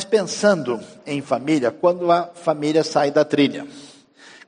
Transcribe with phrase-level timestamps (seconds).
[0.00, 3.66] Mas pensando em família, quando a família sai da trilha.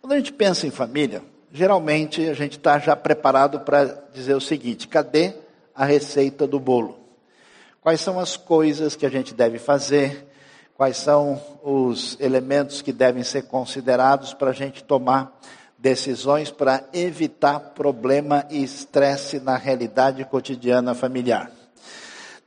[0.00, 1.22] Quando a gente pensa em família,
[1.52, 5.34] geralmente a gente está já preparado para dizer o seguinte: cadê
[5.74, 6.98] a receita do bolo?
[7.82, 10.26] Quais são as coisas que a gente deve fazer?
[10.74, 15.38] Quais são os elementos que devem ser considerados para a gente tomar
[15.76, 21.50] decisões para evitar problema e estresse na realidade cotidiana familiar?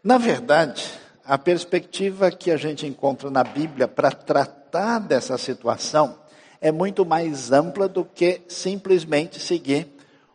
[0.04, 6.16] Na verdade, a perspectiva que a gente encontra na Bíblia para tratar dessa situação
[6.62, 9.88] é muito mais ampla do que simplesmente seguir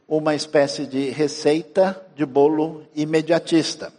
[0.08, 3.92] uma espécie de receita de bolo imediatista.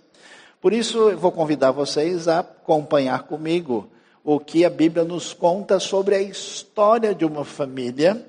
[0.59, 3.89] Por isso, eu vou convidar vocês a acompanhar comigo
[4.23, 8.23] o que a Bíblia nos conta sobre a história de uma família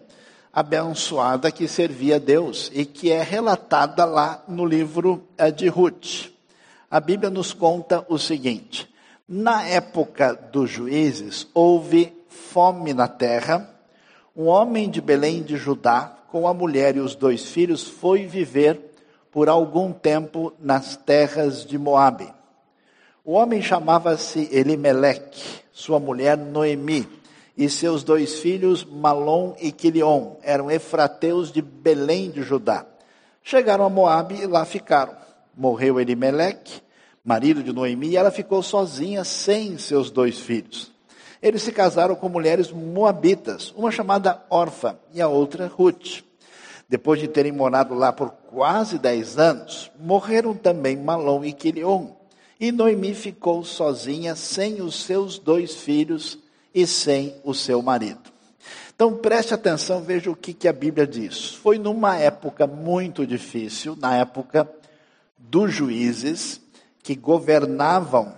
[0.52, 6.31] abençoada que servia a Deus e que é relatada lá no livro eh, de Ruth.
[6.92, 8.86] A Bíblia nos conta o seguinte:
[9.26, 13.66] na época dos juízes, houve fome na terra.
[14.36, 18.78] Um homem de Belém de Judá, com a mulher e os dois filhos, foi viver
[19.30, 22.28] por algum tempo nas terras de Moabe.
[23.24, 27.08] O homem chamava-se Elimeleque, sua mulher Noemi,
[27.56, 32.84] e seus dois filhos Malom e Quilion, eram efrateus de Belém de Judá.
[33.42, 35.22] Chegaram a Moabe e lá ficaram.
[35.56, 36.80] Morreu Elimeleque,
[37.24, 40.92] marido de Noemi, e ela ficou sozinha sem seus dois filhos.
[41.42, 46.22] Eles se casaram com mulheres moabitas, uma chamada Orfa e a outra Ruth.
[46.88, 52.08] Depois de terem morado lá por quase dez anos, morreram também Malom e Quilion.
[52.60, 56.38] E Noemi ficou sozinha, sem os seus dois filhos
[56.72, 58.30] e sem o seu marido.
[58.94, 61.54] Então preste atenção, veja o que, que a Bíblia diz.
[61.54, 64.70] Foi numa época muito difícil, na época
[65.42, 66.60] dos juízes,
[67.02, 68.34] que governavam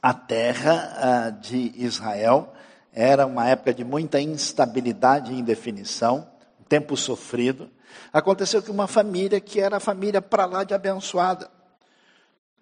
[0.00, 2.52] a terra de Israel.
[2.92, 6.32] Era uma época de muita instabilidade e indefinição
[6.72, 7.68] tempo sofrido,
[8.10, 11.50] aconteceu que uma família que era a família para lá de abençoada.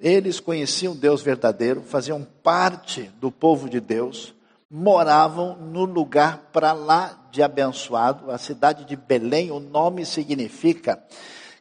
[0.00, 4.34] Eles conheciam Deus verdadeiro, faziam parte do povo de Deus,
[4.68, 11.00] moravam no lugar para lá de abençoado, a cidade de Belém, o nome significa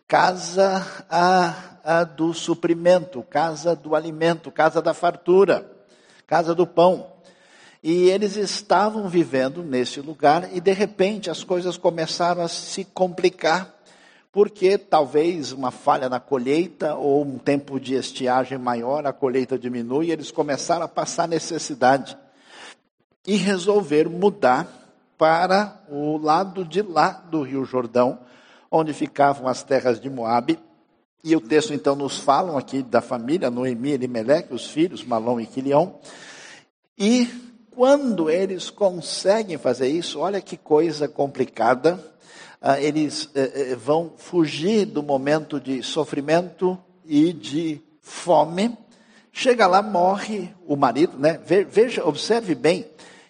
[0.08, 0.84] casa
[2.16, 5.70] do suprimento, casa do alimento, casa da fartura,
[6.28, 7.08] casa do pão.
[7.82, 13.74] E eles estavam vivendo nesse lugar e de repente as coisas começaram a se complicar,
[14.32, 20.08] porque talvez uma falha na colheita ou um tempo de estiagem maior, a colheita diminui
[20.08, 22.18] e eles começaram a passar necessidade.
[23.26, 24.68] E resolveram mudar
[25.18, 28.20] para o lado de lá do Rio Jordão,
[28.72, 30.60] onde ficavam as terras de Moabe.
[31.24, 35.46] E o texto então nos falam aqui da família Noemi, Elimelec, os filhos Malom e
[35.46, 36.00] Quilião.
[36.98, 37.28] E
[37.72, 42.00] quando eles conseguem fazer isso, olha que coisa complicada,
[42.62, 48.78] ah, eles eh, eh, vão fugir do momento de sofrimento e de fome.
[49.32, 51.40] Chega lá, morre o marido, né?
[51.70, 52.86] Veja, observe bem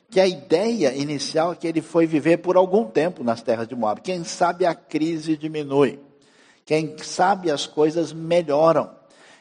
[0.09, 3.75] que a ideia inicial é que ele foi viver por algum tempo nas terras de
[3.75, 4.01] Moab.
[4.01, 5.99] Quem sabe a crise diminui.
[6.69, 8.91] Quem sabe as coisas melhoram.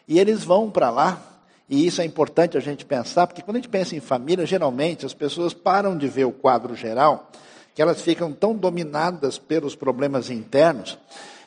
[0.09, 1.21] E eles vão para lá
[1.69, 5.05] e isso é importante a gente pensar, porque quando a gente pensa em família, geralmente
[5.05, 7.31] as pessoas param de ver o quadro geral,
[7.75, 10.97] que elas ficam tão dominadas pelos problemas internos,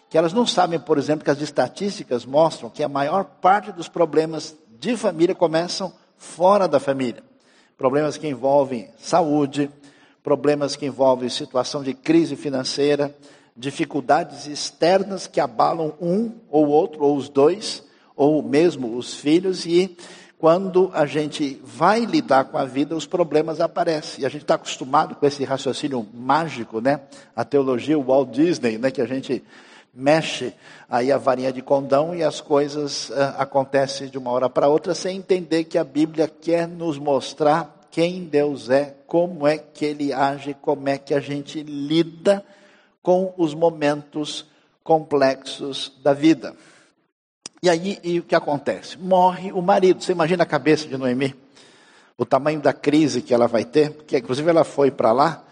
[0.07, 3.89] que elas não sabem, por exemplo, que as estatísticas mostram que a maior parte dos
[3.89, 7.23] problemas de família começam fora da família.
[7.75, 9.67] Problemas que envolvem saúde,
[10.21, 13.15] problemas que envolvem situação de crise financeira,
[13.55, 17.83] dificuldades externas que abalam um ou outro, ou os dois,
[18.15, 19.95] ou mesmo os filhos, e
[20.41, 24.23] quando a gente vai lidar com a vida, os problemas aparecem.
[24.23, 27.01] E a gente está acostumado com esse raciocínio mágico, né?
[27.35, 28.89] A teologia Walt Disney, né?
[28.89, 29.43] Que a gente
[29.93, 30.53] mexe
[30.89, 34.95] aí a varinha de condão e as coisas uh, acontecem de uma hora para outra
[34.95, 40.13] sem entender que a Bíblia quer nos mostrar quem Deus é, como é que Ele
[40.13, 42.43] age, como é que a gente lida
[43.01, 44.45] com os momentos
[44.83, 46.55] complexos da vida.
[47.63, 48.97] E aí e o que acontece?
[48.97, 50.03] Morre o marido.
[50.03, 51.35] Você imagina a cabeça de Noemi?
[52.17, 55.43] O tamanho da crise que ela vai ter, porque inclusive ela foi para lá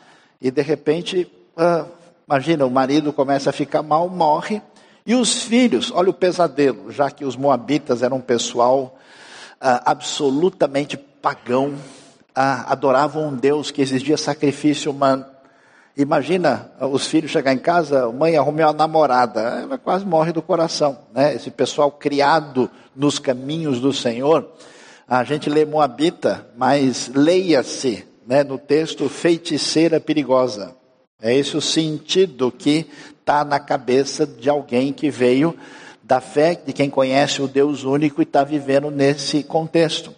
[0.41, 1.85] e de repente, ah,
[2.27, 4.61] imagina, o marido começa a ficar mal, morre.
[5.05, 8.97] E os filhos, olha o pesadelo, já que os moabitas eram um pessoal
[9.59, 11.75] ah, absolutamente pagão,
[12.33, 15.25] ah, adoravam um Deus que exigia sacrifício humano.
[15.99, 20.97] Imagina os filhos chegar em casa, mãe arrumei uma namorada, ela quase morre do coração,
[21.13, 21.35] né?
[21.35, 24.49] Esse pessoal criado nos caminhos do Senhor,
[25.05, 30.73] A gente lê Moabita, mas leia-se né, no texto feiticeira perigosa.
[31.21, 32.87] É esse o sentido que
[33.19, 35.53] está na cabeça de alguém que veio
[36.01, 40.13] da fé de quem conhece o Deus único e está vivendo nesse contexto.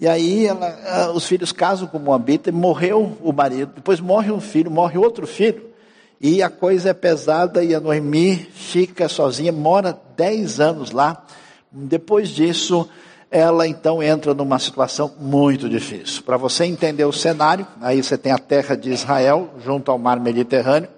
[0.00, 4.70] E aí ela, os filhos casam com Moabita, morreu o marido, depois morre um filho,
[4.70, 5.62] morre outro filho.
[6.20, 11.24] E a coisa é pesada e a Noemi fica sozinha, mora 10 anos lá.
[11.70, 12.88] Depois disso,
[13.30, 16.22] ela então entra numa situação muito difícil.
[16.22, 20.20] Para você entender o cenário, aí você tem a terra de Israel, junto ao mar
[20.20, 20.88] Mediterrâneo.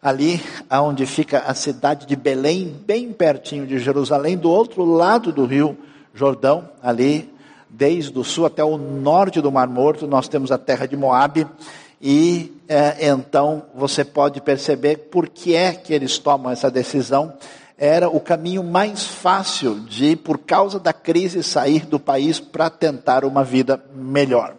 [0.00, 0.40] Ali,
[0.70, 5.76] onde fica a cidade de Belém, bem pertinho de Jerusalém, do outro lado do rio
[6.14, 7.30] Jordão, ali,
[7.68, 11.46] desde o sul até o norte do Mar Morto, nós temos a terra de Moabe.
[12.00, 17.34] E é, então você pode perceber por que é que eles tomam essa decisão.
[17.76, 23.24] Era o caminho mais fácil de, por causa da crise, sair do país para tentar
[23.24, 24.52] uma vida melhor.
[24.52, 24.56] O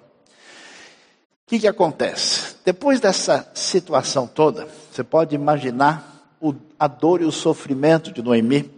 [1.49, 2.55] que, que acontece?
[2.63, 8.71] Depois dessa situação toda, você pode imaginar o, a dor e o sofrimento de Noemi,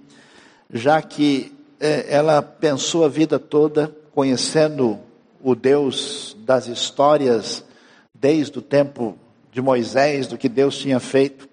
[0.72, 5.00] já que é, ela pensou a vida toda conhecendo
[5.44, 7.63] o Deus das histórias
[8.13, 9.18] desde o tempo
[9.52, 11.50] de Moisés, do que Deus tinha feito.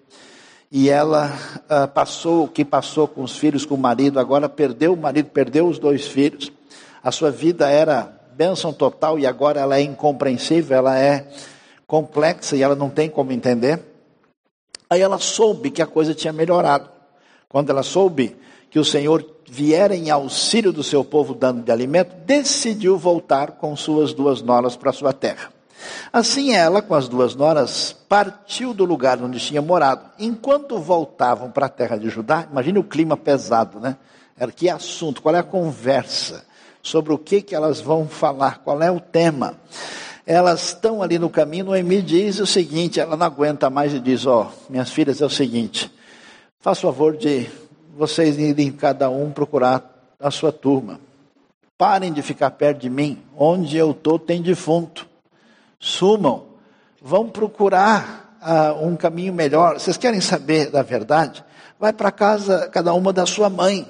[0.70, 1.32] E ela
[1.64, 5.30] uh, passou o que passou com os filhos, com o marido, agora perdeu o marido,
[5.30, 6.52] perdeu os dois filhos.
[7.02, 11.26] A sua vida era bênção total e agora ela é incompreensível, ela é
[11.86, 13.82] complexa e ela não tem como entender.
[14.90, 16.88] Aí ela soube que a coisa tinha melhorado.
[17.48, 18.36] Quando ela soube
[18.70, 23.74] que o Senhor viera em auxílio do seu povo dando de alimento, decidiu voltar com
[23.74, 25.50] suas duas noras para sua terra.
[26.12, 30.10] Assim ela, com as duas noras, partiu do lugar onde tinha morado.
[30.18, 33.96] Enquanto voltavam para a terra de Judá, imagine o clima pesado, né?
[34.36, 36.44] Era que assunto, qual é a conversa?
[36.82, 39.54] Sobre o que, que elas vão falar, qual é o tema?
[40.24, 44.26] Elas estão ali no caminho, Noemi diz o seguinte, ela não aguenta mais e diz,
[44.26, 45.90] ó, oh, minhas filhas, é o seguinte,
[46.60, 47.48] faz favor de
[47.98, 51.00] vocês irem cada um procurar a sua turma.
[51.76, 55.08] Parem de ficar perto de mim, onde eu estou tem defunto
[55.78, 56.44] sumam,
[57.00, 59.78] vão procurar uh, um caminho melhor.
[59.78, 61.44] Vocês querem saber da verdade?
[61.78, 63.88] Vai para casa, cada uma da sua mãe.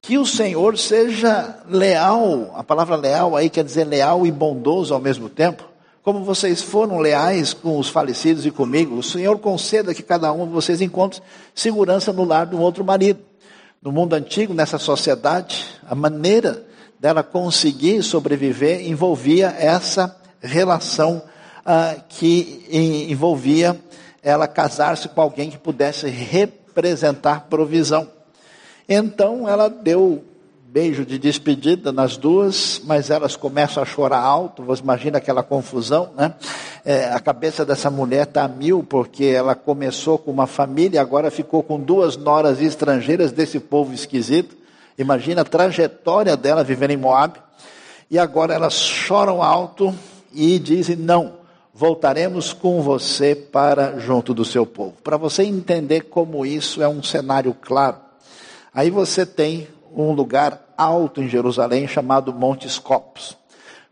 [0.00, 5.00] Que o Senhor seja leal, a palavra leal aí quer dizer leal e bondoso ao
[5.00, 5.64] mesmo tempo.
[6.02, 10.46] Como vocês foram leais com os falecidos e comigo, o Senhor conceda que cada um
[10.46, 11.22] de vocês encontre
[11.54, 13.20] segurança no lar de um outro marido.
[13.80, 16.66] No mundo antigo, nessa sociedade, a maneira
[16.98, 21.22] dela conseguir sobreviver envolvia essa relação
[21.64, 22.64] ah, que
[23.08, 23.80] envolvia
[24.20, 28.08] ela casar-se com alguém que pudesse representar provisão.
[28.88, 30.24] Então ela deu
[30.72, 34.62] beijo de despedida nas duas, mas elas começam a chorar alto.
[34.62, 36.32] Você imagina aquela confusão, né?
[36.82, 41.30] É, a cabeça dessa mulher está a mil, porque ela começou com uma família, agora
[41.30, 44.56] ficou com duas noras estrangeiras desse povo esquisito.
[44.96, 47.38] Imagina a trajetória dela vivendo em Moab.
[48.10, 49.94] E agora elas choram alto,
[50.32, 51.34] e dizem: Não,
[51.74, 54.94] voltaremos com você para junto do seu povo.
[55.04, 57.96] Para você entender como isso é um cenário claro,
[58.72, 63.36] aí você tem um lugar alto em Jerusalém chamado Monte Scopus.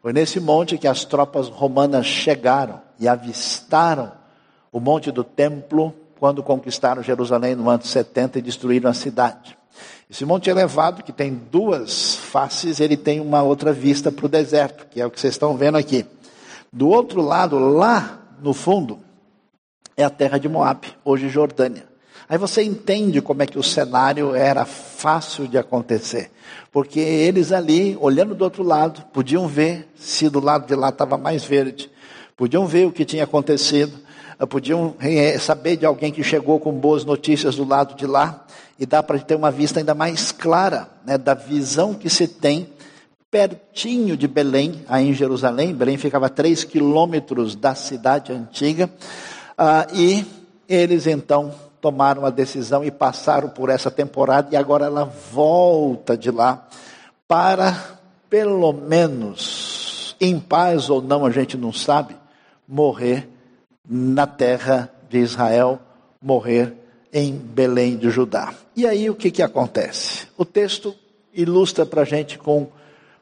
[0.03, 4.13] Foi nesse monte que as tropas romanas chegaram e avistaram
[4.73, 9.57] o monte do templo quando conquistaram Jerusalém no ano 70 e destruíram a cidade.
[10.09, 14.87] Esse monte elevado, que tem duas faces, ele tem uma outra vista para o deserto,
[14.91, 16.05] que é o que vocês estão vendo aqui.
[16.73, 18.99] Do outro lado, lá no fundo,
[19.97, 21.90] é a terra de Moab, hoje Jordânia.
[22.31, 26.31] Aí você entende como é que o cenário era fácil de acontecer.
[26.71, 31.19] Porque eles ali, olhando do outro lado, podiam ver se do lado de lá estava
[31.19, 31.91] mais verde.
[32.37, 33.99] Podiam ver o que tinha acontecido.
[34.39, 38.47] Eh, podiam eh, saber de alguém que chegou com boas notícias do lado de lá.
[38.79, 42.69] E dá para ter uma vista ainda mais clara né, da visão que se tem
[43.29, 45.75] pertinho de Belém, aí em Jerusalém.
[45.75, 48.89] Belém ficava a três quilômetros da cidade antiga.
[49.59, 50.25] Ah, e
[50.69, 56.31] eles então tomaram a decisão e passaram por essa temporada, e agora ela volta de
[56.31, 56.67] lá
[57.27, 62.17] para, pelo menos, em paz ou não, a gente não sabe,
[62.67, 63.29] morrer
[63.89, 65.81] na terra de Israel,
[66.21, 66.75] morrer
[67.13, 68.55] em Belém de Judá.
[68.77, 70.29] E aí o que, que acontece?
[70.37, 70.95] O texto
[71.33, 72.69] ilustra para a gente com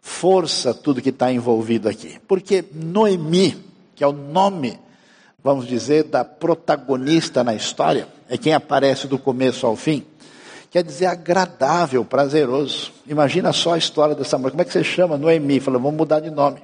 [0.01, 2.19] força tudo que está envolvido aqui.
[2.27, 3.57] Porque Noemi,
[3.95, 4.79] que é o nome,
[5.43, 10.05] vamos dizer, da protagonista na história, é quem aparece do começo ao fim.
[10.71, 12.93] quer dizer agradável, prazeroso.
[13.07, 14.51] Imagina só a história dessa mulher.
[14.51, 15.17] Como é que você chama?
[15.17, 15.61] Noemi.
[15.61, 16.63] Falou, vamos mudar de nome.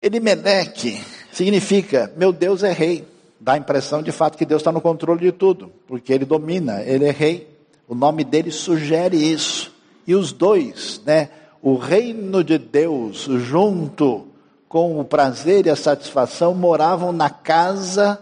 [0.00, 1.00] Elimelec
[1.32, 3.04] significa, meu Deus é rei.
[3.40, 6.82] Dá a impressão de fato que Deus está no controle de tudo, porque ele domina,
[6.82, 7.48] ele é rei.
[7.88, 9.72] O nome dele sugere isso.
[10.06, 11.30] E os dois, né?
[11.62, 14.28] O reino de Deus junto
[14.68, 18.18] com o prazer e a satisfação moravam na casa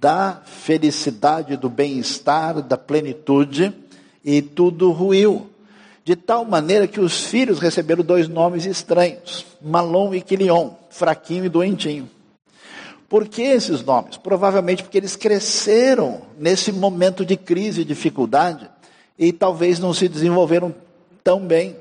[0.00, 3.72] da felicidade, do bem-estar, da plenitude,
[4.24, 5.48] e tudo ruiu.
[6.04, 11.48] De tal maneira que os filhos receberam dois nomes estranhos, Malom e Quilion, fraquinho e
[11.48, 12.10] doentinho.
[13.08, 14.16] Por que esses nomes?
[14.16, 18.68] Provavelmente porque eles cresceram nesse momento de crise e dificuldade
[19.18, 20.74] e talvez não se desenvolveram
[21.22, 21.76] tão bem.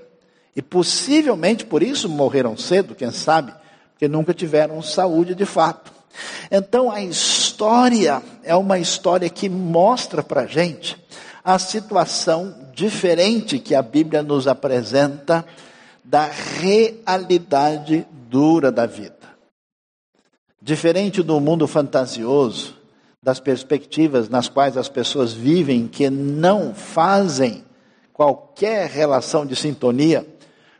[0.56, 3.54] E possivelmente por isso morreram cedo, quem sabe,
[3.94, 5.92] porque nunca tiveram saúde de fato.
[6.52, 7.41] Então a história
[8.44, 10.98] é uma história que mostra para gente
[11.44, 15.46] a situação diferente que a Bíblia nos apresenta
[16.04, 19.16] da realidade dura da vida.
[20.62, 22.76] Diferente do mundo fantasioso,
[23.22, 27.64] das perspectivas nas quais as pessoas vivem que não fazem
[28.14, 30.26] qualquer relação de sintonia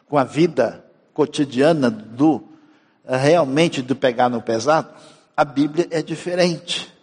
[0.08, 0.84] com a vida
[1.14, 2.44] cotidiana do
[3.06, 4.90] realmente do pegar no pesado,
[5.42, 6.94] a Bíblia é diferente.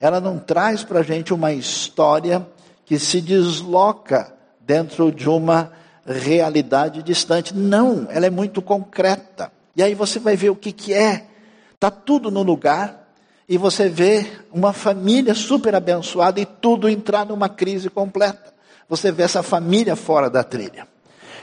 [0.00, 2.48] Ela não traz para a gente uma história
[2.86, 5.70] que se desloca dentro de uma
[6.06, 7.54] realidade distante.
[7.54, 9.52] Não, ela é muito concreta.
[9.76, 11.26] E aí você vai ver o que, que é.
[11.74, 13.12] Está tudo no lugar
[13.46, 18.54] e você vê uma família super abençoada e tudo entrar numa crise completa.
[18.88, 20.88] Você vê essa família fora da trilha.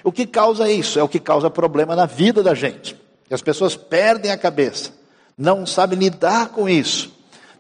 [0.04, 0.98] O que causa isso?
[0.98, 3.00] É o que causa problema na vida da gente.
[3.30, 4.98] E as pessoas perdem a cabeça,
[5.40, 7.14] não sabem lidar com isso,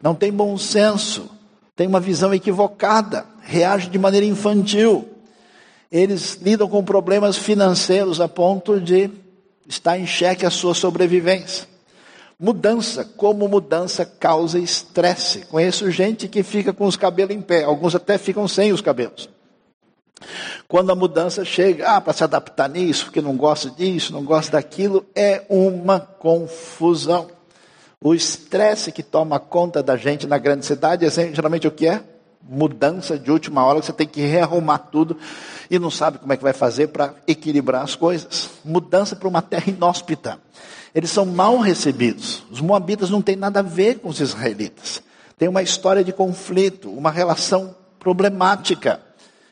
[0.03, 1.29] não tem bom senso,
[1.77, 5.07] tem uma visão equivocada, reage de maneira infantil.
[5.89, 9.09] Eles lidam com problemas financeiros a ponto de
[9.65, 11.69] estar em xeque a sua sobrevivência.
[12.38, 15.39] Mudança, como mudança causa estresse.
[15.45, 19.29] Conheço gente que fica com os cabelos em pé, alguns até ficam sem os cabelos.
[20.67, 24.51] Quando a mudança chega, ah, para se adaptar nisso, porque não gosta disso, não gosta
[24.51, 27.38] daquilo, é uma confusão.
[28.01, 32.03] O estresse que toma conta da gente na grande cidade é geralmente o que é?
[32.41, 35.17] Mudança de última hora, você tem que rearrumar tudo
[35.69, 38.49] e não sabe como é que vai fazer para equilibrar as coisas.
[38.63, 40.39] Mudança para uma terra inóspita.
[40.95, 42.43] Eles são mal recebidos.
[42.49, 45.03] Os moabitas não têm nada a ver com os israelitas.
[45.37, 49.01] Tem uma história de conflito, uma relação problemática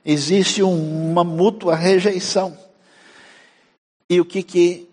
[0.08, 2.58] existe uma mútua rejeição.
[4.10, 4.90] E o que, que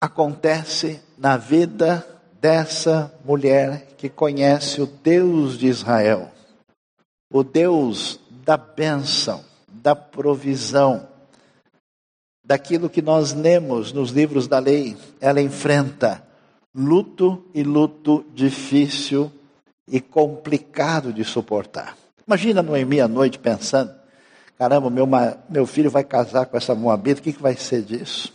[0.00, 2.04] acontece na vida
[2.40, 6.30] dessa mulher que conhece o Deus de Israel,
[7.30, 11.06] o Deus da bênção, da provisão,
[12.44, 16.24] daquilo que nós lemos nos livros da lei, ela enfrenta
[16.74, 19.30] luto e luto difícil
[19.86, 21.96] e complicado de suportar.
[22.26, 23.92] Imagina Noemi à noite pensando:
[24.56, 25.06] Caramba, meu,
[25.48, 28.32] meu filho vai casar com essa moabita, o que, que vai ser disso?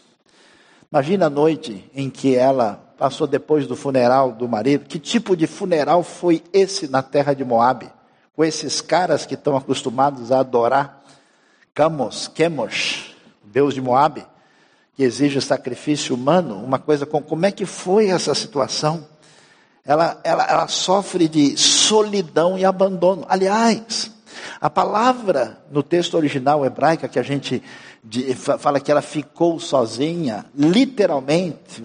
[0.92, 4.86] Imagina a noite em que ela passou depois do funeral do marido.
[4.86, 7.90] Que tipo de funeral foi esse na terra de Moabe?
[8.36, 11.04] Com esses caras que estão acostumados a adorar
[11.74, 14.26] Camos, Quemos, Deus de Moabe,
[14.96, 16.64] que exige sacrifício humano.
[16.64, 19.06] Uma coisa com como é que foi essa situação?
[19.86, 23.26] Ela, ela, ela sofre de solidão e abandono.
[23.30, 24.12] Aliás,
[24.60, 27.62] a palavra no texto original hebraica que a gente
[28.60, 31.82] fala que ela ficou sozinha, literalmente,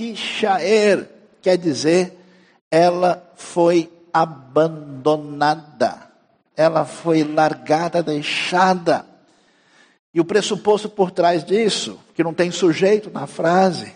[0.00, 1.08] vatishaer,
[1.42, 2.16] quer dizer,
[2.70, 6.10] ela foi abandonada,
[6.56, 9.04] ela foi largada, deixada.
[10.12, 13.92] E o pressuposto por trás disso, que não tem sujeito na frase,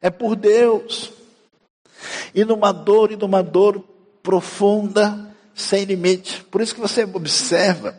[0.00, 1.12] é por Deus.
[2.34, 3.84] E numa dor e numa dor
[4.22, 6.42] profunda, sem limite.
[6.44, 7.94] Por isso que você observa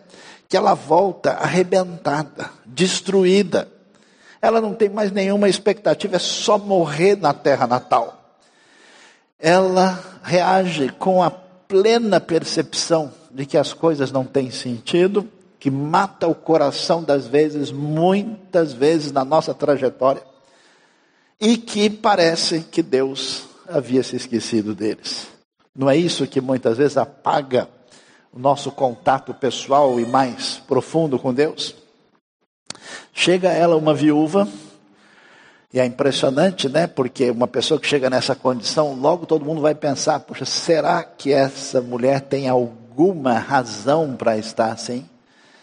[0.50, 3.72] que ela volta arrebentada, destruída.
[4.42, 8.36] Ela não tem mais nenhuma expectativa, é só morrer na terra natal.
[9.40, 15.30] Ela reage com a plena percepção de que as coisas não têm sentido,
[15.60, 20.24] que mata o coração das vezes, muitas vezes na nossa trajetória,
[21.40, 25.28] e que parece que Deus havia se esquecido deles.
[25.76, 27.70] Não é isso que muitas vezes apaga
[28.34, 31.76] o nosso contato pessoal e mais profundo com Deus?
[33.24, 34.48] Chega ela uma viúva,
[35.72, 36.88] e é impressionante, né?
[36.88, 41.32] Porque uma pessoa que chega nessa condição, logo todo mundo vai pensar: poxa, será que
[41.32, 45.08] essa mulher tem alguma razão para estar assim?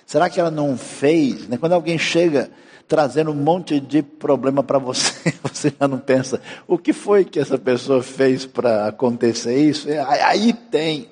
[0.06, 1.48] Será que ela não fez?
[1.48, 1.56] Né?
[1.58, 2.48] Quando alguém chega
[2.86, 7.40] trazendo um monte de problema para você, você já não pensa, o que foi que
[7.40, 9.90] essa pessoa fez para acontecer isso?
[9.90, 11.08] É, aí tem.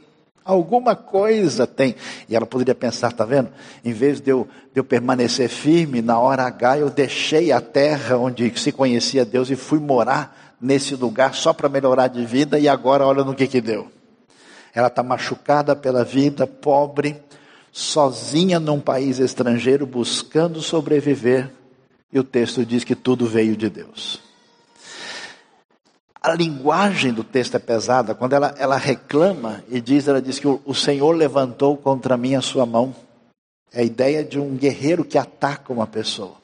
[0.47, 1.97] Alguma coisa tem.
[2.29, 3.49] E ela poderia pensar, tá vendo?
[3.85, 8.17] Em vez de eu, de eu permanecer firme, na hora H eu deixei a terra
[8.17, 12.69] onde se conhecia Deus e fui morar nesse lugar só para melhorar de vida e
[12.69, 13.89] agora olha no que que deu.
[14.73, 17.21] Ela está machucada pela vida, pobre,
[17.73, 21.51] sozinha num país estrangeiro, buscando sobreviver.
[22.13, 24.26] E o texto diz que tudo veio de Deus
[26.27, 28.13] a linguagem do texto é pesada.
[28.13, 32.35] Quando ela, ela reclama e diz, ela diz que o, o Senhor levantou contra mim
[32.35, 32.93] a sua mão.
[33.73, 36.35] É a ideia de um guerreiro que ataca uma pessoa.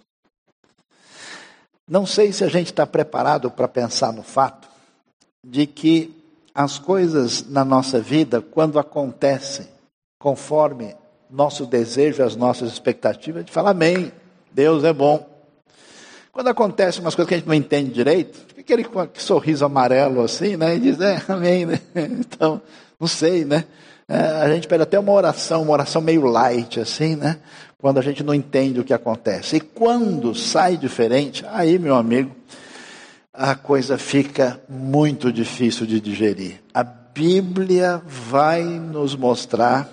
[1.89, 4.69] Não sei se a gente está preparado para pensar no fato
[5.45, 6.17] de que
[6.55, 9.67] as coisas na nossa vida, quando acontecem
[10.17, 10.95] conforme
[11.29, 14.13] nosso desejo, as nossas expectativas, a gente fala amém,
[14.53, 15.32] Deus é bom.
[16.33, 20.57] Quando acontece umas coisas que a gente não entende direito, fica aquele sorriso amarelo assim,
[20.57, 20.77] né?
[20.77, 21.79] E diz, é, amém, né?
[21.95, 22.63] Então,
[22.99, 23.67] não sei, né?
[24.09, 27.39] É, a gente pede até uma oração, uma oração meio light, assim, né?
[27.77, 29.57] Quando a gente não entende o que acontece.
[29.57, 32.35] E quando sai diferente, aí, meu amigo,
[33.31, 36.63] a coisa fica muito difícil de digerir.
[36.73, 39.87] A Bíblia vai nos mostrar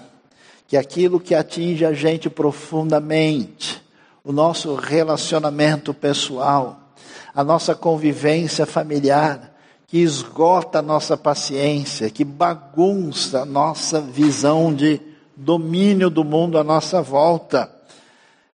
[0.70, 3.82] que aquilo que atinge a gente profundamente,
[4.24, 6.80] o nosso relacionamento pessoal,
[7.34, 9.56] a nossa convivência familiar,
[9.88, 15.02] que esgota a nossa paciência, que bagunça a nossa visão de
[15.36, 17.72] domínio do mundo à nossa volta,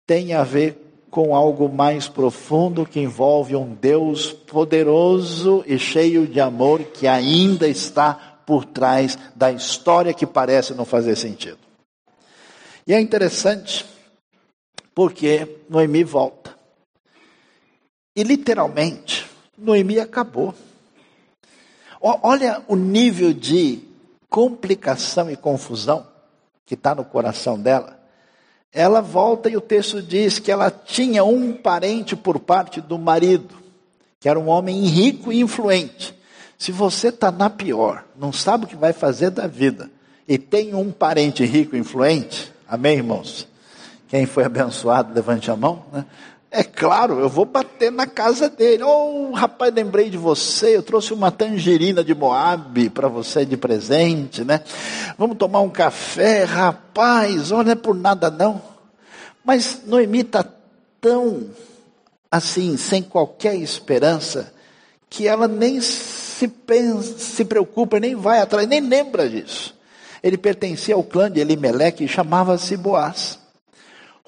[0.06, 6.40] tem a ver com algo mais profundo que envolve um Deus poderoso e cheio de
[6.40, 8.14] amor que ainda está
[8.46, 11.58] por trás da história que parece não fazer sentido.
[12.86, 13.84] E é interessante
[15.00, 16.54] porque Noemi volta.
[18.14, 20.54] E literalmente, Noemi acabou.
[21.98, 23.80] Olha o nível de
[24.28, 26.06] complicação e confusão
[26.66, 27.98] que está no coração dela.
[28.70, 33.54] Ela volta e o texto diz que ela tinha um parente por parte do marido,
[34.20, 36.14] que era um homem rico e influente.
[36.58, 39.90] Se você está na pior, não sabe o que vai fazer da vida,
[40.28, 43.48] e tem um parente rico e influente, amém, irmãos?
[44.10, 45.84] Quem foi abençoado, levante a mão.
[45.92, 46.04] Né?
[46.50, 48.82] É claro, eu vou bater na casa dele.
[48.82, 54.42] Oh, rapaz, lembrei de você, eu trouxe uma tangerina de Moab para você de presente,
[54.42, 54.60] né?
[55.16, 58.60] Vamos tomar um café, rapaz, olha, não é por nada não.
[59.44, 60.44] Mas Noemi está
[61.00, 61.46] tão
[62.28, 64.52] assim, sem qualquer esperança,
[65.08, 69.74] que ela nem se, pensa, se preocupa, nem vai atrás, nem lembra disso.
[70.22, 73.39] Ele pertencia ao clã de Elimeleque e chamava-se Boaz.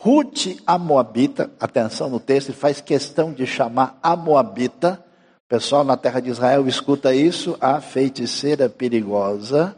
[0.05, 5.01] Ruth, a Moabita, atenção no texto, ele faz questão de chamar a Moabita,
[5.49, 9.77] pessoal na terra de Israel escuta isso, a feiticeira perigosa.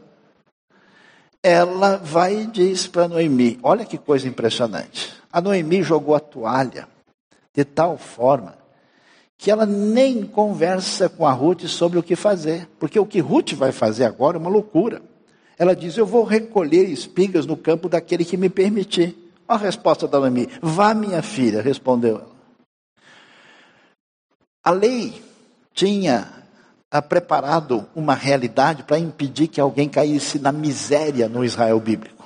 [1.43, 5.13] Ela vai e diz para Noemi: olha que coisa impressionante.
[5.31, 6.87] A Noemi jogou a toalha
[7.53, 8.57] de tal forma
[9.37, 13.53] que ela nem conversa com a Ruth sobre o que fazer, porque o que Ruth
[13.53, 15.03] vai fazer agora é uma loucura.
[15.55, 19.24] Ela diz: Eu vou recolher espigas no campo daquele que me permitir.
[19.47, 22.35] A resposta da Noemi: Vá, minha filha, respondeu ela.
[24.63, 25.21] A lei
[25.73, 26.27] tinha
[26.89, 32.25] ah, preparado uma realidade para impedir que alguém caísse na miséria no Israel bíblico.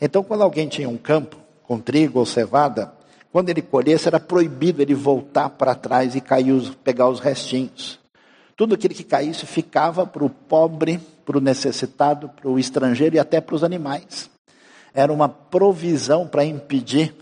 [0.00, 2.94] Então, quando alguém tinha um campo com trigo ou cevada,
[3.30, 7.98] quando ele colhesse, era proibido ele voltar para trás e cair, pegar os restinhos.
[8.56, 13.18] Tudo aquilo que caísse ficava para o pobre, para o necessitado, para o estrangeiro e
[13.18, 14.30] até para os animais
[14.94, 17.12] era uma provisão para impedir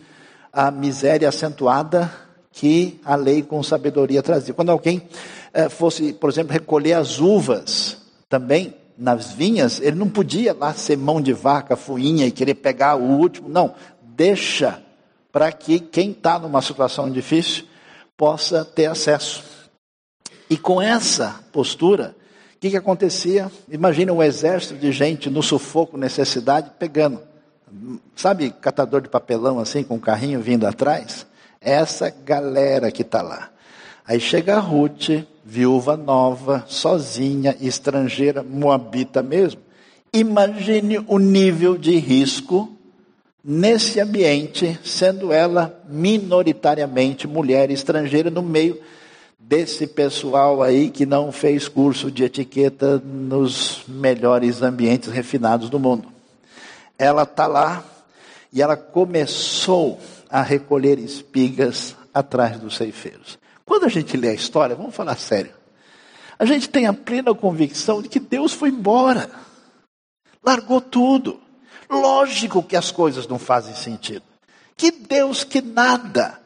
[0.52, 2.12] a miséria acentuada
[2.52, 4.52] que a lei com sabedoria trazia.
[4.52, 5.08] Quando alguém
[5.54, 7.96] eh, fosse, por exemplo, recolher as uvas
[8.28, 12.96] também nas vinhas, ele não podia lá ser mão de vaca, fuinha e querer pegar
[12.96, 13.48] o último.
[13.48, 14.82] Não, deixa
[15.32, 17.64] para que quem está numa situação difícil
[18.18, 19.42] possa ter acesso.
[20.50, 22.14] E com essa postura,
[22.54, 23.50] o que, que acontecia?
[23.70, 27.31] Imagina um exército de gente no sufoco, necessidade, pegando
[28.14, 31.26] sabe, catador de papelão assim, com um carrinho vindo atrás?
[31.60, 33.50] Essa galera que está lá.
[34.06, 35.10] Aí chega a Ruth,
[35.44, 39.60] viúva nova, sozinha, estrangeira, moabita mesmo.
[40.12, 42.76] Imagine o nível de risco
[43.44, 48.78] nesse ambiente, sendo ela minoritariamente mulher estrangeira no meio
[49.38, 56.11] desse pessoal aí que não fez curso de etiqueta nos melhores ambientes refinados do mundo
[57.02, 57.82] ela está lá
[58.52, 59.98] e ela começou
[60.30, 63.38] a recolher espigas atrás dos ceifeiros.
[63.66, 65.52] Quando a gente lê a história, vamos falar sério,
[66.38, 69.28] a gente tem a plena convicção de que Deus foi embora,
[70.44, 71.40] largou tudo.
[71.90, 74.24] Lógico que as coisas não fazem sentido.
[74.76, 76.40] Que Deus que nada,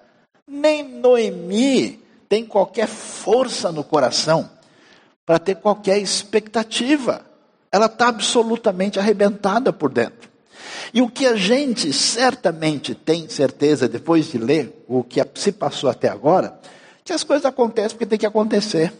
[0.48, 4.50] nem Noemi tem qualquer força no coração
[5.24, 7.24] para ter qualquer expectativa.
[7.70, 10.35] Ela está absolutamente arrebentada por dentro.
[10.92, 15.90] E o que a gente certamente tem certeza, depois de ler o que se passou
[15.90, 16.58] até agora,
[17.04, 18.92] que as coisas acontecem porque tem que acontecer.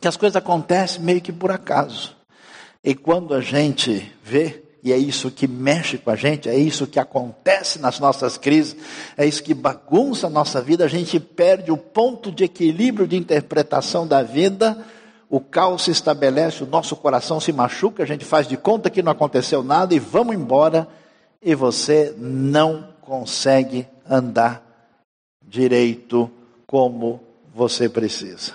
[0.00, 2.16] Que as coisas acontecem meio que por acaso.
[2.82, 6.86] E quando a gente vê, e é isso que mexe com a gente, é isso
[6.86, 8.76] que acontece nas nossas crises,
[9.16, 13.16] é isso que bagunça a nossa vida, a gente perde o ponto de equilíbrio de
[13.16, 14.84] interpretação da vida
[15.32, 19.02] o caos se estabelece, o nosso coração se machuca, a gente faz de conta que
[19.02, 20.86] não aconteceu nada e vamos embora,
[21.40, 24.62] e você não consegue andar
[25.42, 26.30] direito
[26.66, 27.18] como
[27.54, 28.52] você precisa.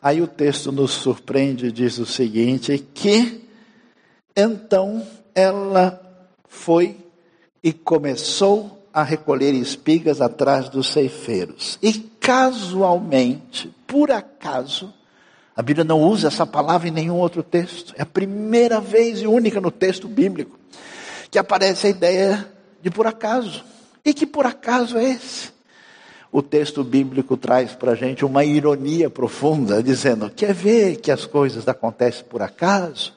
[0.00, 3.46] Aí o texto nos surpreende e diz o seguinte: que
[4.34, 6.00] então ela
[6.48, 6.96] foi
[7.62, 11.78] e começou a recolher espigas atrás dos ceifeiros.
[11.82, 14.94] E casualmente, por acaso,
[15.56, 17.94] a Bíblia não usa essa palavra em nenhum outro texto.
[17.96, 20.58] É a primeira vez e única no texto bíblico
[21.30, 22.48] que aparece a ideia
[22.82, 23.64] de por acaso.
[24.04, 25.50] E que por acaso é esse?
[26.32, 31.26] O texto bíblico traz para a gente uma ironia profunda, dizendo: quer ver que as
[31.26, 33.12] coisas acontecem por acaso?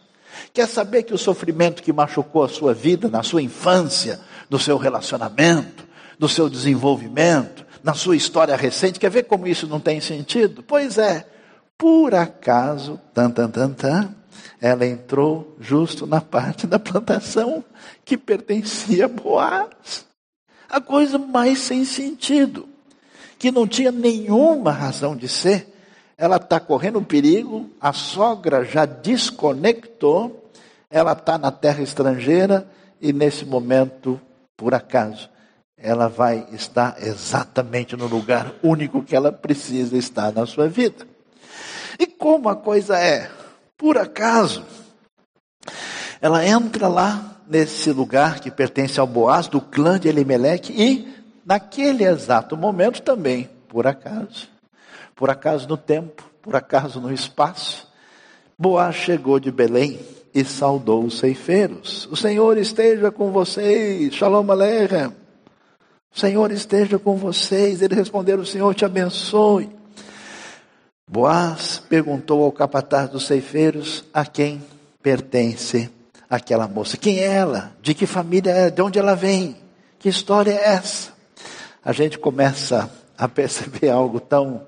[0.51, 4.19] Quer saber que o sofrimento que machucou a sua vida na sua infância,
[4.49, 5.85] no seu relacionamento,
[6.17, 10.63] no seu desenvolvimento, na sua história recente, quer ver como isso não tem sentido?
[10.63, 11.27] Pois é,
[11.77, 14.15] por acaso, tan, tan, tan, tan,
[14.61, 17.63] ela entrou justo na parte da plantação
[18.05, 20.05] que pertencia a Boaz.
[20.69, 22.67] A coisa mais sem sentido,
[23.37, 25.67] que não tinha nenhuma razão de ser.
[26.17, 30.49] Ela está correndo perigo, a sogra já desconectou,
[30.89, 32.67] ela está na terra estrangeira
[33.01, 34.19] e nesse momento,
[34.55, 35.29] por acaso,
[35.77, 41.12] ela vai estar exatamente no lugar único que ela precisa estar na sua vida.
[42.23, 43.29] Como a coisa é?
[43.77, 44.63] Por acaso,
[46.21, 51.05] ela entra lá nesse lugar que pertence ao Boaz, do clã de Elimelech, e
[51.45, 54.47] naquele exato momento também, por acaso,
[55.13, 57.91] por acaso no tempo, por acaso no espaço,
[58.57, 59.99] Boaz chegou de Belém
[60.33, 62.07] e saudou os ceifeiros.
[62.09, 65.07] O Senhor esteja com vocês, Shalom Aleichem.
[65.07, 67.81] O Senhor esteja com vocês.
[67.81, 69.82] Ele respondeu: O Senhor te abençoe.
[71.07, 74.63] Boaz perguntou ao capataz dos ceifeiros a quem
[75.01, 75.89] pertence
[76.29, 76.97] aquela moça.
[76.97, 77.71] Quem é ela?
[77.81, 78.69] De que família é?
[78.69, 79.57] De onde ela vem?
[79.99, 81.13] Que história é essa?
[81.83, 84.65] A gente começa a perceber algo tão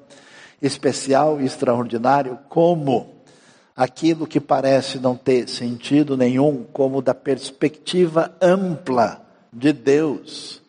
[0.61, 3.15] especial e extraordinário como
[3.75, 9.21] aquilo que parece não ter sentido nenhum, como da perspectiva ampla
[9.51, 10.61] de Deus,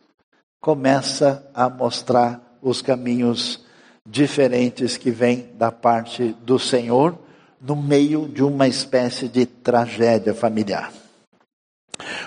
[0.61, 3.65] começa a mostrar os caminhos
[4.07, 7.19] diferentes que vêm da parte do Senhor
[7.61, 10.92] no meio de uma espécie de tragédia familiar.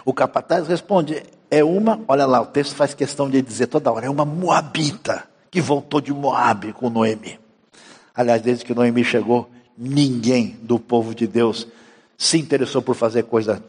[0.04, 4.06] O capataz responde: é uma, olha lá, o texto faz questão de dizer toda hora,
[4.06, 7.40] é uma moabita que voltou de Moabe com Noemi.
[8.14, 11.68] Aliás, desde que Noemi chegou, ninguém do povo de Deus
[12.18, 13.64] se interessou por fazer coisa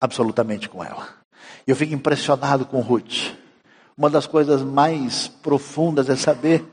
[0.00, 1.08] absolutamente com ela.
[1.66, 3.34] Eu fico impressionado com Ruth.
[3.96, 6.64] Uma das coisas mais profundas é saber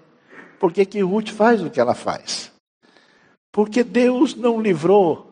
[0.65, 2.51] por que, que Ruth faz o que ela faz?
[3.51, 5.31] Porque Deus não livrou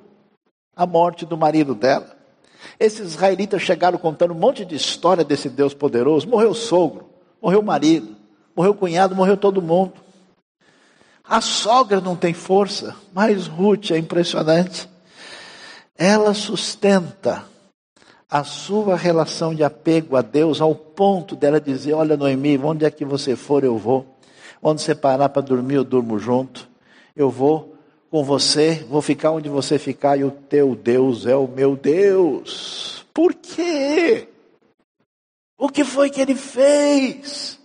[0.76, 2.15] a morte do marido dela.
[2.80, 6.30] Esses israelitas chegaram contando um monte de história desse Deus poderoso.
[6.30, 7.10] Morreu o sogro,
[7.41, 8.15] morreu o marido,
[8.56, 9.93] morreu o cunhado, morreu todo mundo.
[11.24, 14.88] A sogra não tem força, mas Ruth é impressionante.
[15.98, 17.43] Ela sustenta
[18.30, 22.91] a sua relação de apego a Deus ao ponto dela dizer: Olha, Noemi, onde é
[22.91, 24.12] que você for, eu vou.
[24.63, 26.69] Onde você parar para dormir, eu durmo junto.
[27.13, 27.76] Eu vou
[28.10, 33.06] com você, vou ficar onde você ficar, e o teu Deus é o meu Deus.
[33.13, 34.30] Por quê?
[35.58, 37.60] O que foi que ele fez?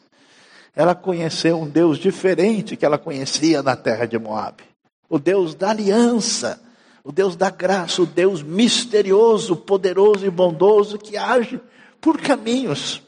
[0.74, 4.62] Ela conheceu um Deus diferente que ela conhecia na terra de Moab.
[5.08, 6.61] O Deus da aliança,
[7.04, 11.61] o Deus da graça, o Deus misterioso, poderoso e bondoso que age
[12.00, 13.02] por caminhos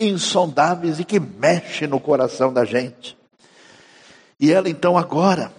[0.00, 3.16] insondáveis e que mexe no coração da gente.
[4.38, 5.50] E ela então agora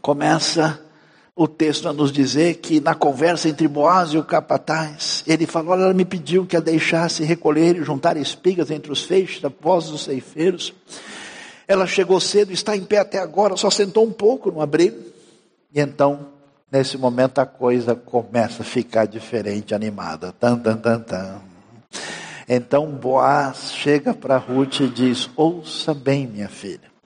[0.00, 0.80] começa
[1.34, 5.74] o texto a nos dizer que na conversa entre Boaz e o capataz, ele falou:
[5.74, 10.02] ela me pediu que a deixasse recolher e juntar espigas entre os feixes após os
[10.02, 10.74] ceifeiros.
[11.66, 14.98] Ela chegou cedo, está em pé até agora, só sentou um pouco no abrigo.
[15.72, 16.28] E então,
[16.72, 20.32] nesse momento, a coisa começa a ficar diferente, animada.
[20.32, 21.40] Tan, tan, tan, tan.
[22.48, 26.97] Então Boaz chega para Ruth e diz: Ouça bem, minha filha.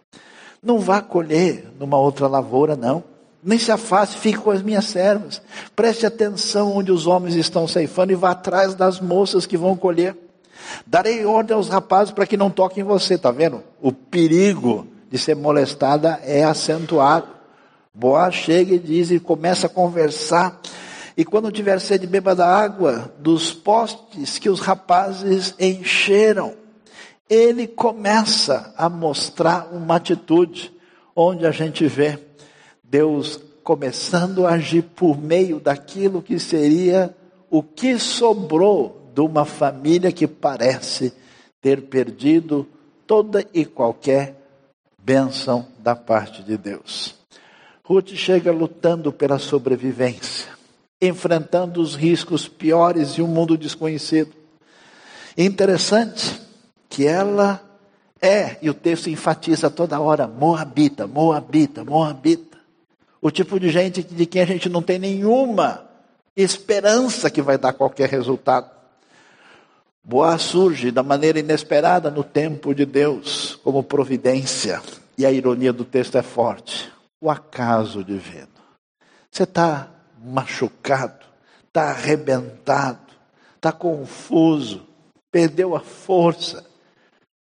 [0.63, 3.03] Não vá colher numa outra lavoura, não.
[3.43, 5.43] Nem se afaste, fique com as minhas servas.
[5.75, 10.17] Preste atenção onde os homens estão ceifando e vá atrás das moças que vão colher.
[10.87, 13.63] Darei ordem aos rapazes para que não toquem você, tá vendo?
[13.81, 17.27] O perigo de ser molestada é acentuado.
[17.93, 20.61] Boaz chega e diz e começa a conversar.
[21.17, 26.55] E quando tiver sede, beba da água dos postes que os rapazes encheram.
[27.29, 30.73] Ele começa a mostrar uma atitude
[31.15, 32.19] onde a gente vê
[32.83, 37.15] Deus começando a agir por meio daquilo que seria
[37.49, 41.13] o que sobrou de uma família que parece
[41.61, 42.67] ter perdido
[43.07, 44.37] toda e qualquer
[44.99, 47.15] bênção da parte de Deus.
[47.85, 50.51] Ruth chega lutando pela sobrevivência,
[51.01, 54.33] enfrentando os riscos piores de um mundo desconhecido.
[55.37, 56.41] Interessante
[56.93, 57.59] que ela
[58.21, 62.59] é, e o texto enfatiza toda hora, Moabita, Moabita, Moabita.
[63.19, 65.89] O tipo de gente de quem a gente não tem nenhuma
[66.37, 68.71] esperança que vai dar qualquer resultado.
[70.05, 74.83] Boaz surge da maneira inesperada no tempo de Deus, como providência.
[75.17, 76.93] E a ironia do texto é forte.
[77.23, 78.49] O acaso divino.
[79.31, 79.89] Você está
[80.23, 81.25] machucado,
[81.69, 83.01] está arrebentado,
[83.57, 84.87] está confuso,
[85.31, 86.71] perdeu a força,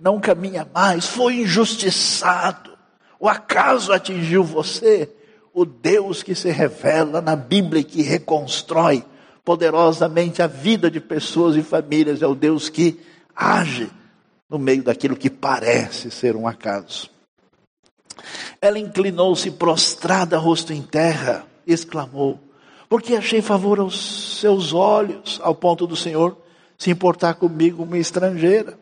[0.00, 2.76] não caminha mais, foi injustiçado.
[3.18, 5.08] O acaso atingiu você
[5.52, 9.04] o Deus que se revela na Bíblia e que reconstrói
[9.44, 12.98] poderosamente a vida de pessoas e famílias, é o Deus que
[13.36, 13.90] age
[14.48, 17.10] no meio daquilo que parece ser um acaso.
[18.60, 22.40] Ela inclinou-se prostrada, rosto em terra, exclamou:
[22.88, 26.36] Porque achei favor aos seus olhos, ao ponto do Senhor
[26.78, 28.78] se importar comigo, uma estrangeira.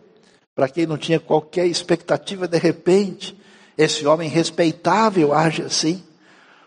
[0.54, 3.36] Para quem não tinha qualquer expectativa, de repente,
[3.76, 6.02] esse homem respeitável age assim.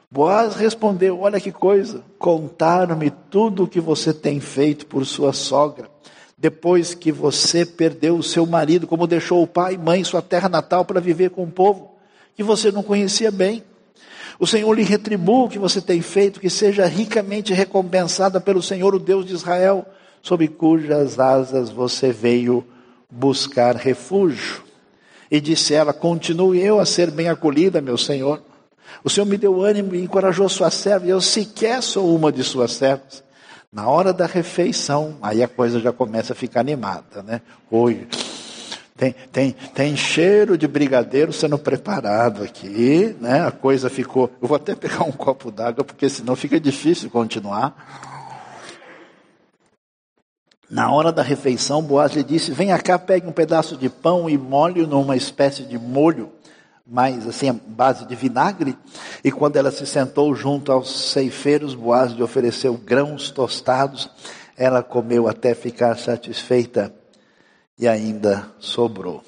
[0.09, 5.87] Boaz respondeu: Olha que coisa, contaram-me tudo o que você tem feito por sua sogra,
[6.37, 10.83] depois que você perdeu o seu marido, como deixou o pai mãe sua terra natal
[10.83, 11.91] para viver com um povo
[12.35, 13.63] que você não conhecia bem.
[14.39, 18.93] O Senhor lhe retribua o que você tem feito, que seja ricamente recompensada pelo Senhor,
[18.93, 19.85] o Deus de Israel,
[20.21, 22.65] sob cujas asas você veio
[23.15, 24.63] buscar refúgio.
[25.31, 28.41] E disse ela: Continue eu a ser bem acolhida, meu Senhor.
[29.03, 32.43] O Senhor me deu ânimo e encorajou sua serva, e eu sequer sou uma de
[32.43, 33.23] suas servas.
[33.71, 37.41] Na hora da refeição, aí a coisa já começa a ficar animada, né?
[37.69, 38.07] Oi,
[38.95, 43.45] tem, tem, tem cheiro de brigadeiro sendo preparado aqui, né?
[43.45, 44.31] A coisa ficou.
[44.41, 48.14] Eu vou até pegar um copo d'água, porque senão fica difícil continuar.
[50.69, 54.37] Na hora da refeição, Boaz lhe disse: Venha cá, pegue um pedaço de pão e
[54.37, 56.31] molhe numa espécie de molho
[56.85, 58.77] mais assim, base de vinagre.
[59.23, 64.09] E quando ela se sentou junto aos ceifeiros, Boaz lhe ofereceu grãos tostados.
[64.55, 66.93] Ela comeu até ficar satisfeita
[67.77, 69.23] e ainda sobrou.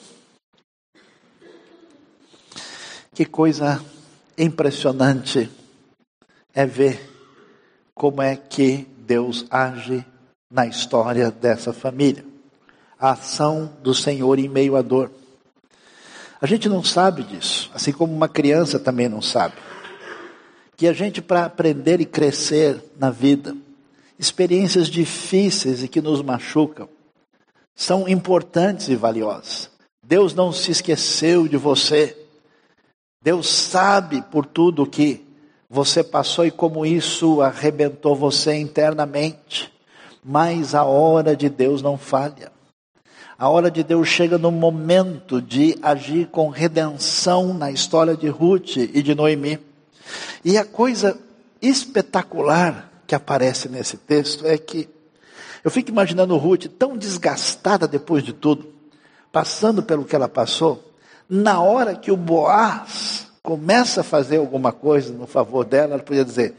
[3.14, 3.84] Que coisa
[4.38, 5.50] impressionante
[6.54, 7.02] é ver
[7.94, 10.06] como é que Deus age
[10.50, 12.26] na história dessa família.
[13.00, 15.12] A ação do Senhor em meio à dor.
[16.42, 19.56] A gente não sabe disso, assim como uma criança também não sabe.
[20.76, 23.56] Que a gente, para aprender e crescer na vida,
[24.20, 26.88] experiências difíceis e que nos machucam,
[27.76, 29.70] são importantes e valiosas.
[30.04, 32.18] Deus não se esqueceu de você.
[33.22, 35.26] Deus sabe por tudo que
[35.70, 39.77] você passou e como isso arrebentou você internamente.
[40.30, 42.52] Mas a hora de Deus não falha.
[43.40, 48.76] A hora de Deus chega no momento de agir com redenção na história de Ruth
[48.76, 49.58] e de Noemi.
[50.44, 51.18] E a coisa
[51.62, 54.90] espetacular que aparece nesse texto é que
[55.64, 58.68] eu fico imaginando Ruth tão desgastada depois de tudo,
[59.32, 60.94] passando pelo que ela passou,
[61.30, 66.26] na hora que o Boaz começa a fazer alguma coisa no favor dela, ela podia
[66.26, 66.54] dizer: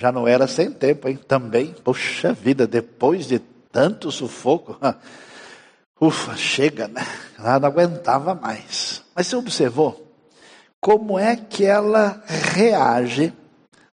[0.00, 1.18] já não era sem tempo, hein?
[1.28, 4.78] Também, poxa vida, depois de tanto sufoco,
[6.00, 7.06] Ufa, chega, né?
[7.38, 9.02] Ela não aguentava mais.
[9.14, 10.10] Mas você observou
[10.80, 13.34] como é que ela reage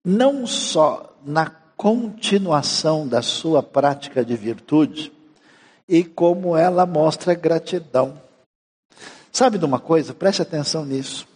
[0.04, 5.12] não só na continuação da sua prática de virtude,
[5.90, 8.22] e como ela mostra gratidão.
[9.32, 10.14] Sabe de uma coisa?
[10.14, 11.28] Preste atenção nisso.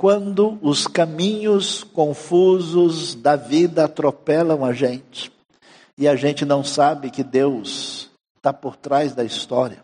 [0.00, 5.32] Quando os caminhos confusos da vida atropelam a gente,
[5.98, 9.82] e a gente não sabe que Deus está por trás da história,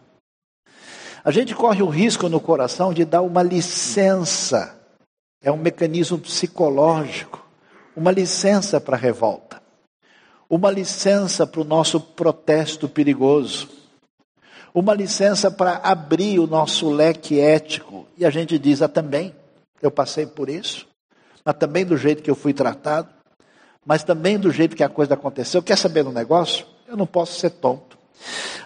[1.24, 4.78] a gente corre o risco no coração de dar uma licença,
[5.42, 7.44] é um mecanismo psicológico,
[7.96, 9.60] uma licença para a revolta,
[10.48, 13.68] uma licença para o nosso protesto perigoso,
[14.72, 18.06] uma licença para abrir o nosso leque ético.
[18.16, 19.34] E a gente diz, ah, também,
[19.86, 20.86] eu passei por isso,
[21.44, 23.08] mas também do jeito que eu fui tratado,
[23.84, 25.62] mas também do jeito que a coisa aconteceu.
[25.62, 26.66] Quer saber do negócio?
[26.88, 27.98] Eu não posso ser tonto.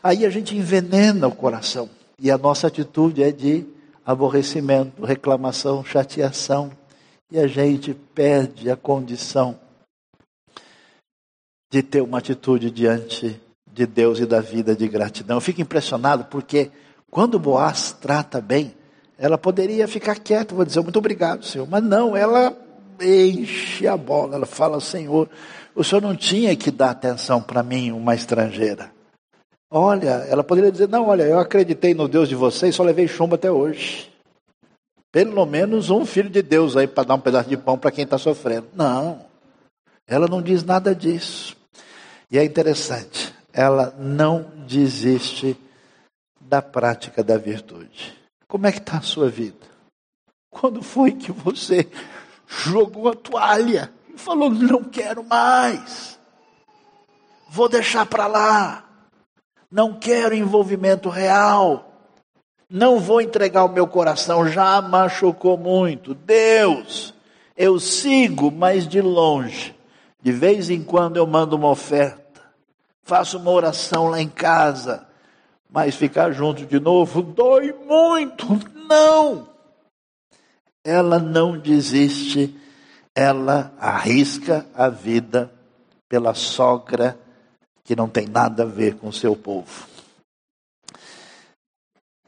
[0.02, 1.88] Aí a gente envenena o coração.
[2.20, 3.66] E a nossa atitude é de
[4.04, 6.70] aborrecimento, reclamação, chateação.
[7.30, 9.58] E a gente perde a condição
[11.70, 15.36] de ter uma atitude diante de Deus e da vida de gratidão.
[15.36, 16.70] Eu fico impressionado porque
[17.10, 18.74] quando Boaz trata bem,
[19.18, 21.66] ela poderia ficar quieta, vou dizer muito obrigado, Senhor.
[21.68, 22.56] Mas não, ela
[23.00, 25.28] enche a bola, ela fala, Senhor,
[25.74, 28.92] o Senhor não tinha que dar atenção para mim, uma estrangeira.
[29.70, 33.34] Olha, ela poderia dizer: Não, olha, eu acreditei no Deus de vocês, só levei chumbo
[33.34, 34.10] até hoje.
[35.12, 38.04] Pelo menos um filho de Deus aí para dar um pedaço de pão para quem
[38.04, 38.68] está sofrendo.
[38.74, 39.20] Não,
[40.06, 41.56] ela não diz nada disso.
[42.30, 45.56] E é interessante, ela não desiste
[46.40, 48.17] da prática da virtude.
[48.48, 49.66] Como é que está a sua vida?
[50.50, 51.86] Quando foi que você
[52.46, 56.18] jogou a toalha e falou: Não quero mais,
[57.50, 58.84] vou deixar para lá?
[59.70, 61.84] Não quero envolvimento real.
[62.70, 66.14] Não vou entregar o meu coração, já machucou muito.
[66.14, 67.14] Deus,
[67.56, 69.74] eu sigo, mas de longe.
[70.22, 72.42] De vez em quando eu mando uma oferta,
[73.02, 75.07] faço uma oração lá em casa,
[75.70, 78.46] mas ficar junto de novo dói muito.
[78.88, 79.48] Não!
[80.82, 82.54] Ela não desiste,
[83.14, 85.52] ela arrisca a vida
[86.08, 87.18] pela sogra
[87.84, 89.86] que não tem nada a ver com o seu povo.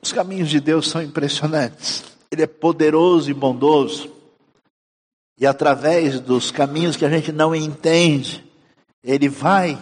[0.02, 2.04] Os caminhos de Deus são impressionantes.
[2.30, 4.10] Ele é poderoso e bondoso.
[5.38, 8.44] E através dos caminhos que a gente não entende,
[9.02, 9.78] ele vai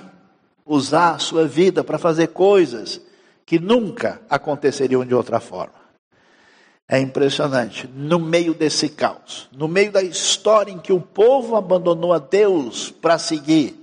[0.65, 3.01] usar a sua vida para fazer coisas
[3.49, 5.81] que nunca aconteceriam de outra forma.
[6.87, 7.89] É impressionante.
[7.89, 12.91] No meio desse caos, no meio da história em que o povo abandonou a Deus
[12.91, 13.75] para seguir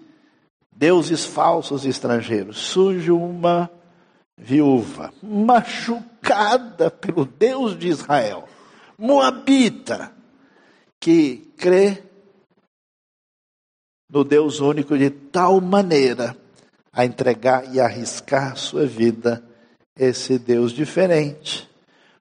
[0.71, 2.59] deuses falsos estrangeiros.
[2.59, 3.67] Surge uma
[4.37, 8.47] viúva, machucada pelo Deus de Israel,
[8.99, 10.11] moabita,
[10.99, 12.03] que crê
[14.07, 16.37] no Deus único de tal maneira
[16.93, 19.43] a entregar e arriscar sua vida
[19.97, 21.69] esse Deus diferente,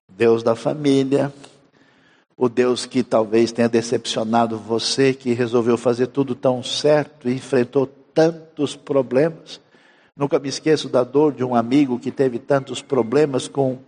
[0.08, 1.32] Deus da família,
[2.37, 7.87] o Deus que talvez tenha decepcionado você, que resolveu fazer tudo tão certo e enfrentou
[7.87, 9.60] tantos problemas.
[10.16, 13.78] Nunca me esqueço da dor de um amigo que teve tantos problemas com um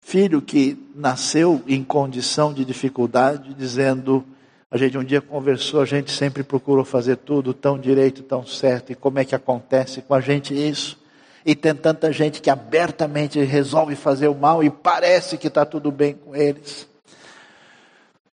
[0.00, 4.24] filho que nasceu em condição de dificuldade, dizendo:
[4.70, 8.92] a gente um dia conversou, a gente sempre procurou fazer tudo tão direito, tão certo,
[8.92, 10.99] e como é que acontece com a gente isso?
[11.44, 15.90] E tem tanta gente que abertamente resolve fazer o mal e parece que está tudo
[15.90, 16.88] bem com eles.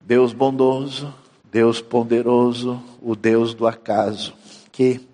[0.01, 1.13] Deus bondoso,
[1.45, 4.33] Deus poderoso, o Deus do acaso,
[4.71, 5.07] que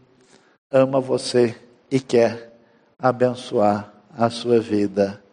[0.71, 1.55] ama você
[1.89, 2.53] e quer
[2.97, 5.23] abençoar a sua vida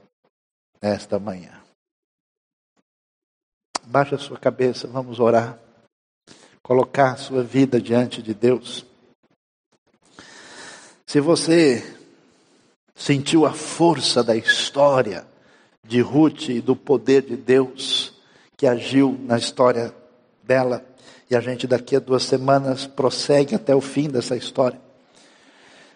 [0.83, 1.61] nesta manhã.
[3.87, 5.59] Baixa a sua cabeça, vamos orar.
[6.63, 8.87] Colocar a sua vida diante de Deus.
[11.07, 12.00] Se você
[13.01, 15.27] sentiu a força da história
[15.83, 18.13] de Ruth e do poder de Deus
[18.59, 19.95] que agiu na história
[20.43, 20.85] dela,
[21.31, 24.79] e a gente daqui a duas semanas prossegue até o fim dessa história.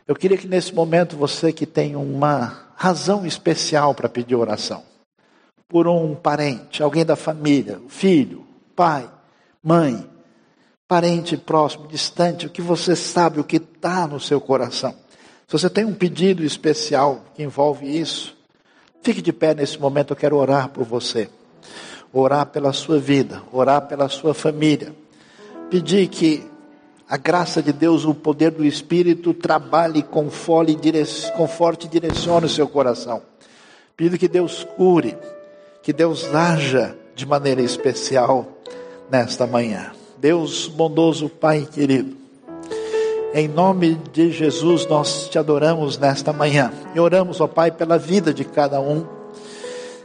[0.09, 4.83] Eu queria que nesse momento você que tem uma razão especial para pedir oração,
[5.69, 9.11] por um parente, alguém da família, filho, pai,
[9.63, 10.09] mãe,
[10.89, 15.04] parente próximo, distante, o que você sabe, o que está no seu coração.
[15.47, 18.37] Se você tem um pedido especial que envolve isso,
[19.03, 21.29] fique de pé nesse momento, eu quero orar por você.
[22.13, 24.95] Orar pela sua vida, orar pela sua família.
[25.71, 26.45] Pedir que
[27.09, 32.67] a graça de Deus, o poder do Espírito trabalhe com, forte e direcione o seu
[32.67, 33.23] coração.
[33.97, 35.17] Pido que Deus cure,
[35.83, 38.49] que Deus haja de maneira especial
[39.11, 39.93] nesta manhã.
[40.19, 42.24] Deus bondoso, Pai querido.
[43.37, 46.71] Em nome de Jesus, nós te adoramos nesta manhã.
[46.95, 49.05] E oramos, ó Pai, pela vida de cada um.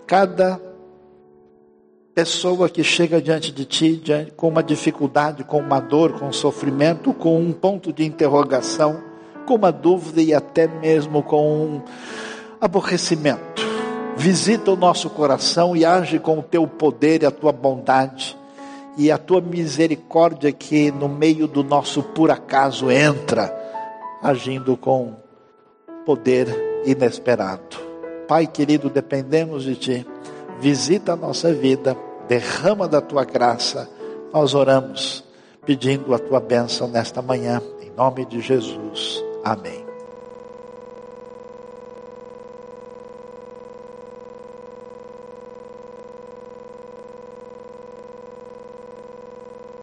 [0.07, 0.59] Cada
[2.15, 4.01] pessoa que chega diante de Ti
[4.35, 8.99] com uma dificuldade, com uma dor, com um sofrimento, com um ponto de interrogação,
[9.45, 11.81] com uma dúvida e até mesmo com um
[12.59, 13.61] aborrecimento.
[14.17, 18.39] Visita o nosso coração e age com o Teu poder e a Tua bondade
[18.99, 23.49] e a tua misericórdia que no meio do nosso por acaso entra,
[24.21, 25.15] agindo com
[26.05, 27.77] poder inesperado.
[28.27, 30.07] Pai querido, dependemos de ti.
[30.59, 31.95] Visita a nossa vida,
[32.27, 33.89] derrama da tua graça.
[34.33, 35.23] Nós oramos
[35.65, 39.23] pedindo a tua bênção nesta manhã, em nome de Jesus.
[39.45, 39.88] Amém.